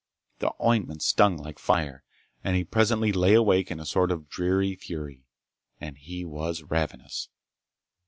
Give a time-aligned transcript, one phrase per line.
[0.39, 2.03] The ointment stung like fire,
[2.43, 5.27] and he presently lay awake in a sort of dreary fury.
[5.79, 7.29] And he was ravenous!